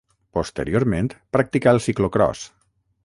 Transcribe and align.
Posteriorment 0.37 1.11
practicà 1.37 1.75
el 1.77 1.83
ciclocròs. 1.89 2.43